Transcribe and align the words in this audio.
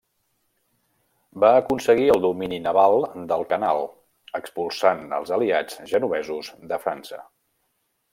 Va 1.43 1.49
aconseguir 1.57 2.07
el 2.13 2.23
domini 2.23 2.59
naval 2.67 2.97
del 3.31 3.45
Canal 3.51 3.83
expulsant 4.39 5.05
els 5.19 5.35
aliats 5.37 5.77
genovesos 5.93 6.51
de 6.73 6.81
França. 6.87 7.21